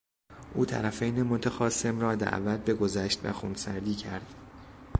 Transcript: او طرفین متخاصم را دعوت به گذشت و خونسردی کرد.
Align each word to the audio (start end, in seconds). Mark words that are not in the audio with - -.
او 0.53 0.65
طرفین 0.65 1.23
متخاصم 1.23 1.99
را 1.99 2.15
دعوت 2.15 2.59
به 2.65 2.73
گذشت 2.73 3.25
و 3.25 3.31
خونسردی 3.33 3.95
کرد. 3.95 4.33